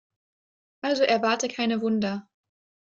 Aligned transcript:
Also 0.81 1.03
erwarte 1.03 1.47
keine 1.47 1.81
Wunder. 1.81 2.27